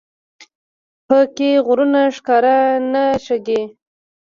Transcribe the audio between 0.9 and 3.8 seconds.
په کې غرونه ښکاري نه شګې.